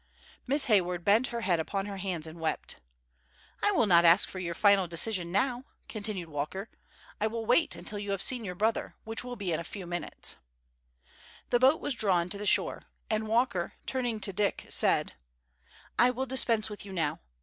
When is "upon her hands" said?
1.59-2.25